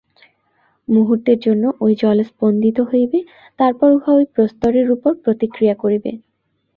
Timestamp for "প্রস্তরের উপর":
4.35-5.11